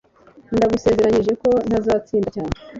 Ndagusezeranije 0.55 1.31
ko 1.41 1.49
ntazatinda 1.67 2.29
cyane 2.35 2.53